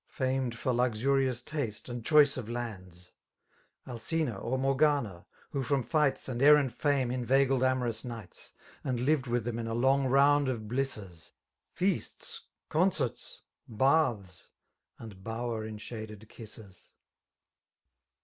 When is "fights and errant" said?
5.83-6.73